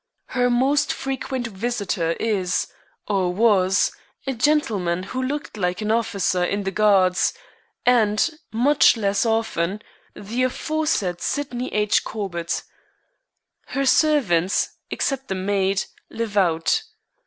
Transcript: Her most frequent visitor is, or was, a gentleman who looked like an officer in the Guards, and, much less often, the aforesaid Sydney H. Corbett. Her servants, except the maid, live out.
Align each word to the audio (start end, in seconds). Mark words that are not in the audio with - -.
Her 0.29 0.49
most 0.49 0.91
frequent 0.91 1.45
visitor 1.45 2.13
is, 2.13 2.67
or 3.07 3.31
was, 3.31 3.91
a 4.25 4.33
gentleman 4.33 5.03
who 5.03 5.21
looked 5.21 5.57
like 5.57 5.79
an 5.79 5.91
officer 5.91 6.43
in 6.43 6.63
the 6.63 6.71
Guards, 6.71 7.35
and, 7.85 8.27
much 8.51 8.97
less 8.97 9.27
often, 9.27 9.79
the 10.15 10.41
aforesaid 10.41 11.21
Sydney 11.21 11.71
H. 11.71 12.03
Corbett. 12.03 12.63
Her 13.67 13.85
servants, 13.85 14.69
except 14.89 15.27
the 15.27 15.35
maid, 15.35 15.83
live 16.09 16.35
out. 16.35 16.81